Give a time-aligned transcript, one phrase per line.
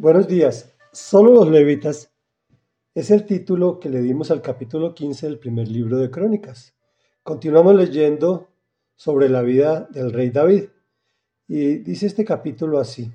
[0.00, 0.72] Buenos días.
[0.92, 2.12] Solo los levitas
[2.94, 6.72] es el título que le dimos al capítulo 15 del primer libro de Crónicas.
[7.24, 8.46] Continuamos leyendo
[8.94, 10.66] sobre la vida del rey David.
[11.48, 13.10] Y dice este capítulo así.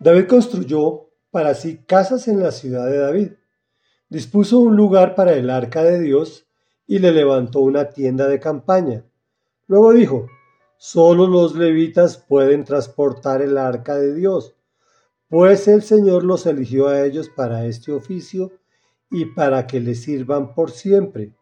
[0.00, 3.32] David construyó para sí casas en la ciudad de David.
[4.08, 6.48] Dispuso un lugar para el arca de Dios
[6.88, 9.04] y le levantó una tienda de campaña.
[9.68, 10.26] Luego dijo,
[10.76, 14.56] solo los levitas pueden transportar el arca de Dios
[15.28, 18.52] pues el Señor los eligió a ellos para este oficio
[19.10, 21.32] y para que le sirvan por siempre.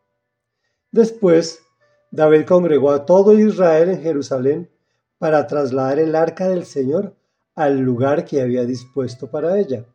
[0.90, 1.62] Después,
[2.10, 4.70] David congregó a todo Israel en Jerusalén
[5.18, 7.16] para trasladar el arca del Señor
[7.54, 9.86] al lugar que había dispuesto para ella.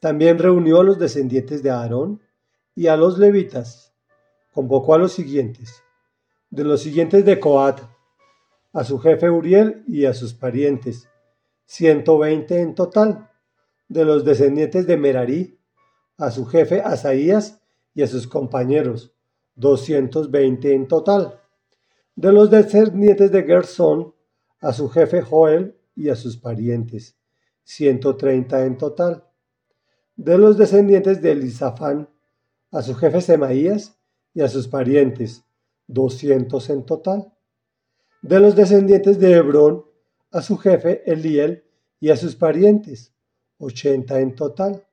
[0.00, 2.20] También reunió a los descendientes de Aarón
[2.74, 3.92] y a los levitas.
[4.52, 5.82] Convocó a los siguientes.
[6.50, 7.80] De los siguientes de Coat,
[8.72, 11.08] a su jefe Uriel y a sus parientes,
[11.68, 13.30] 120 en total,
[13.88, 15.60] de los descendientes de Merarí,
[16.16, 17.60] a su jefe Asaías
[17.94, 19.12] y a sus compañeros,
[19.56, 21.40] 220 en total.
[22.16, 24.14] De los descendientes de Gersón,
[24.60, 27.18] a su jefe Joel y a sus parientes,
[27.64, 29.24] 130 en total.
[30.16, 32.08] De los descendientes de Elisafán,
[32.72, 33.94] a su jefe Semaías
[34.32, 35.44] y a sus parientes,
[35.86, 37.34] 200 en total.
[38.22, 39.84] De los descendientes de Hebrón,
[40.30, 41.64] a su jefe Eliel
[42.00, 43.12] y a sus parientes,
[43.58, 44.84] ochenta en total.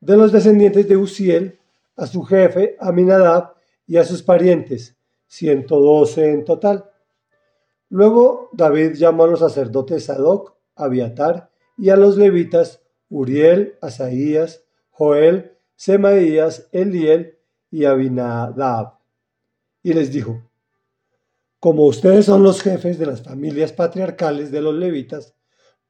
[0.00, 1.58] De los descendientes de Uziel,
[1.96, 3.54] a su jefe Aminadab
[3.86, 6.90] y a sus parientes, ciento doce en total.
[7.88, 15.56] Luego David llamó a los sacerdotes Sadoc, Abiatar y a los levitas Uriel, Asaías, Joel,
[15.76, 17.38] Semaías, Eliel
[17.70, 18.98] y Abinadab.
[19.82, 20.42] Y les dijo,
[21.60, 25.34] como ustedes son los jefes de las familias patriarcales de los levitas,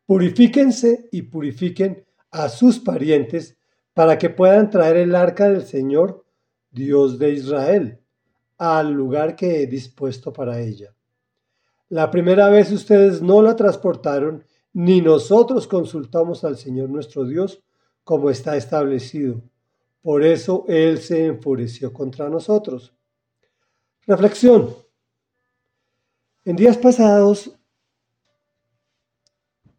[0.06, 3.56] purifíquense y purifiquen a sus parientes
[3.92, 6.24] para que puedan traer el arca del Señor,
[6.70, 8.00] Dios de Israel,
[8.58, 10.94] al lugar que he dispuesto para ella.
[11.88, 17.62] La primera vez ustedes no la transportaron, ni nosotros consultamos al Señor nuestro Dios
[18.02, 19.42] como está establecido.
[20.02, 22.92] Por eso Él se enfureció contra nosotros.
[24.06, 24.74] Reflexión.
[26.44, 27.56] En días pasados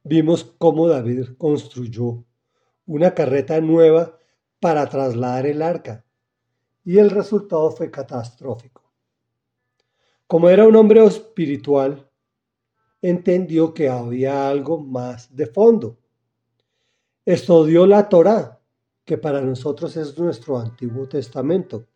[0.05, 2.23] vimos cómo David construyó
[2.85, 4.17] una carreta nueva
[4.61, 6.05] para trasladar el arca
[6.85, 8.83] y el resultado fue catastrófico.
[10.27, 12.09] Como era un hombre espiritual,
[13.01, 15.97] entendió que había algo más de fondo.
[17.25, 18.61] Estudió la Torá,
[19.03, 21.87] que para nosotros es nuestro Antiguo Testamento,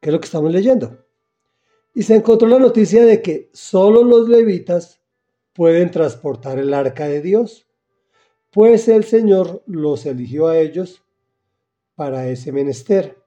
[0.00, 0.98] que es lo que estamos leyendo
[1.94, 5.01] y se encontró la noticia de que solo los levitas
[5.52, 7.66] pueden transportar el arca de Dios,
[8.50, 11.02] pues el Señor los eligió a ellos
[11.94, 13.18] para ese menester,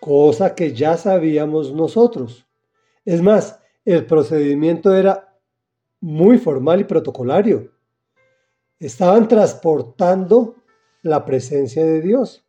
[0.00, 2.46] cosa que ya sabíamos nosotros.
[3.04, 5.38] Es más, el procedimiento era
[6.00, 7.72] muy formal y protocolario.
[8.78, 10.56] Estaban transportando
[11.02, 12.44] la presencia de Dios.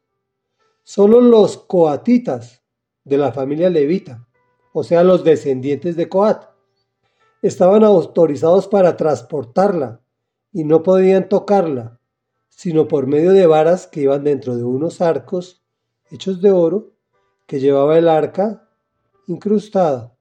[0.84, 2.64] Solo los coatitas
[3.04, 4.28] de la familia levita
[4.80, 6.44] o sea, los descendientes de Coat,
[7.48, 10.02] estaban autorizados para transportarla
[10.52, 12.00] y no podían tocarla,
[12.50, 15.64] sino por medio de varas que iban dentro de unos arcos
[16.10, 16.94] hechos de oro
[17.46, 18.70] que llevaba el arca
[19.28, 20.14] incrustada.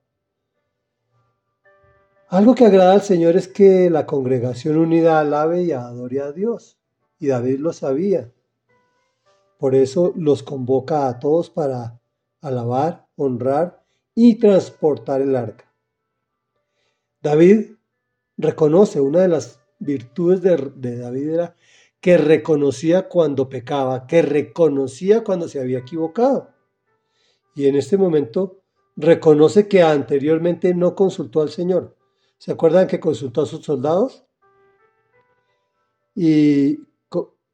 [2.28, 6.76] Algo que agrada al Señor es que la congregación unida alabe y adore a Dios,
[7.18, 8.32] y David lo sabía.
[9.58, 12.00] Por eso los convoca a todos para
[12.40, 13.82] alabar, honrar
[14.14, 15.65] y transportar el arca.
[17.26, 17.72] David
[18.36, 21.56] reconoce una de las virtudes de, David era
[22.00, 26.54] que reconocía cuando pecaba, que reconocía cuando se había equivocado.
[27.56, 28.62] Y en este momento
[28.94, 31.96] reconoce que anteriormente no consultó al Señor.
[32.38, 34.24] ¿Se acuerdan que consultó a sus soldados?
[36.14, 36.78] Y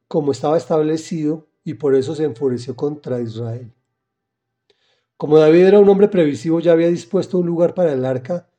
[0.07, 3.73] como estaba establecido, y por eso se enfureció contra Israel.
[5.17, 8.52] Como David era un hombre previsivo, ya había dispuesto un lugar para el arca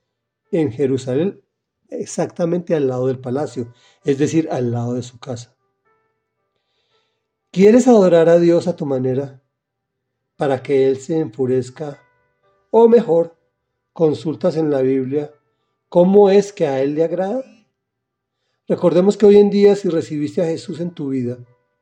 [0.53, 1.41] en Jerusalén,
[1.89, 3.73] exactamente al lado del palacio,
[4.05, 5.55] es decir, al lado de su casa.
[7.51, 9.41] ¿Quieres adorar a Dios a tu manera
[10.35, 12.00] para que Él se enfurezca?
[12.69, 13.35] O mejor,
[13.94, 15.31] consultas en la Biblia
[15.89, 17.44] cómo es que a Él le agrada.
[18.67, 21.38] Recordemos que hoy en día si recibiste a Jesús en tu vida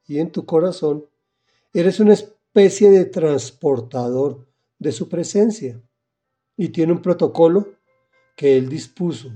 [0.07, 1.05] y en tu corazón,
[1.73, 4.47] eres una especie de transportador
[4.79, 5.81] de su presencia
[6.57, 7.80] y tiene un protocolo
[8.35, 9.31] que Él dispuso,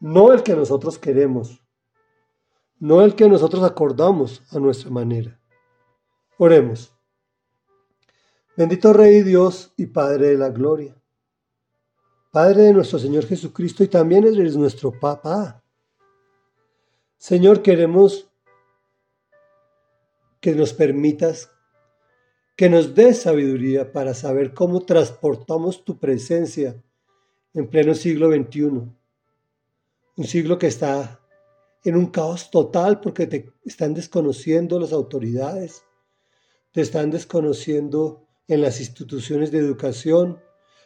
[0.00, 1.62] no el que nosotros queremos,
[2.78, 5.38] no el que nosotros acordamos a nuestra manera.
[6.38, 6.92] Oremos.
[8.56, 11.00] Bendito Rey Dios y Padre de la Gloria.
[12.32, 15.62] Padre de nuestro Señor Jesucristo y también eres nuestro Papá.
[17.18, 18.28] Señor, queremos
[20.40, 21.50] que nos permitas,
[22.56, 26.82] que nos des sabiduría para saber cómo transportamos tu presencia
[27.54, 28.62] en pleno siglo XXI.
[30.16, 31.20] Un siglo que está
[31.84, 35.82] en un caos total porque te están desconociendo las autoridades,
[36.70, 40.40] te están desconociendo en las instituciones de educación,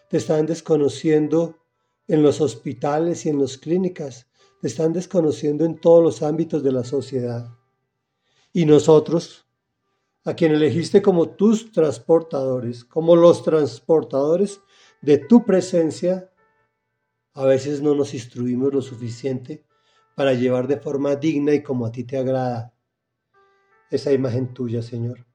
[0.08, 1.56] te están desconociendo
[2.08, 4.26] en los hospitales y en las clínicas,
[4.60, 7.48] te están desconociendo en todos los ámbitos de la sociedad.
[8.52, 9.44] Y nosotros,
[10.24, 14.60] a quien elegiste como tus transportadores, como los transportadores
[15.02, 16.30] de tu presencia,
[17.36, 19.62] a veces no nos instruimos lo suficiente
[20.14, 22.74] para llevar de forma digna y como a ti te agrada
[23.90, 25.26] esa imagen tuya, Señor.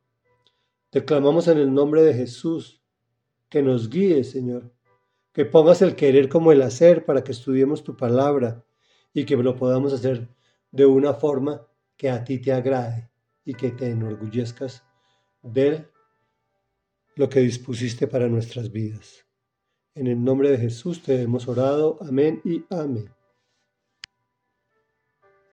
[0.90, 2.82] Te clamamos en el nombre de Jesús,
[3.50, 4.74] que nos guíe, Señor,
[5.32, 8.66] que pongas el querer como el hacer para que estudiemos tu palabra
[9.14, 10.28] y que lo podamos hacer
[10.72, 11.68] de una forma
[11.98, 13.12] que a ti te agrade
[13.46, 14.84] y que te enorgullezcas
[15.44, 15.88] de
[17.16, 19.31] lo que dispusiste para nuestras vidas.
[19.94, 21.98] En el nombre de Jesús te hemos orado.
[22.00, 23.10] Amén y amén.